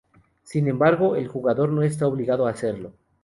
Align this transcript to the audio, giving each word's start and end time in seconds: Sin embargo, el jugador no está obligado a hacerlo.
Sin 0.41 0.67
embargo, 0.67 1.15
el 1.15 1.27
jugador 1.27 1.69
no 1.69 1.83
está 1.83 2.07
obligado 2.07 2.47
a 2.47 2.49
hacerlo. 2.49 2.93